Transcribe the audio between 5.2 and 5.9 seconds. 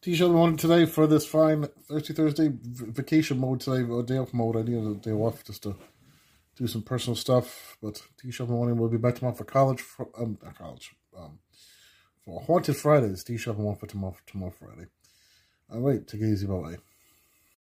just to